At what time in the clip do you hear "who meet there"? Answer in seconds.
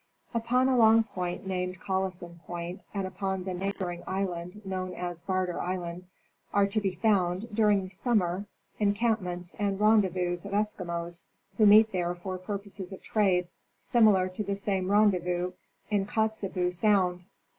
11.59-12.15